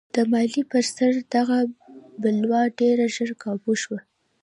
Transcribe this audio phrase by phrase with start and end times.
[0.15, 1.59] د مالیې پر سر دغه
[2.21, 3.99] بلوا ډېر ژر کابو شوه.